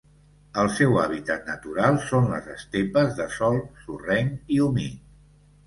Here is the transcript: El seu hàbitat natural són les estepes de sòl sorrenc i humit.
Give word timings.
El 0.61 0.69
seu 0.77 0.95
hàbitat 1.01 1.45
natural 1.51 1.99
són 2.07 2.27
les 2.33 2.49
estepes 2.55 3.13
de 3.21 3.29
sòl 3.37 3.61
sorrenc 3.85 4.53
i 4.59 4.61
humit. 4.69 5.01